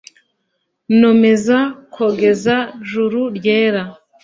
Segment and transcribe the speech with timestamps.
[0.99, 1.57] Nomeza
[1.95, 2.55] kogeza
[2.89, 3.83] juru ryera